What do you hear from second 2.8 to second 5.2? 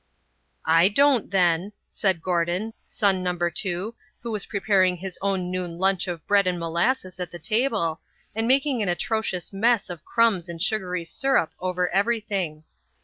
son number two, who was preparing his